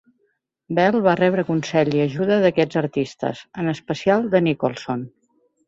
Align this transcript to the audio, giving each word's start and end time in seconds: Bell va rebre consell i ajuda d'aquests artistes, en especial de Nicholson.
Bell 0.79 0.95
va 1.07 1.13
rebre 1.19 1.45
consell 1.49 1.93
i 1.99 2.01
ajuda 2.07 2.39
d'aquests 2.45 2.81
artistes, 2.83 3.45
en 3.65 3.73
especial 3.77 4.29
de 4.35 4.45
Nicholson. 4.51 5.09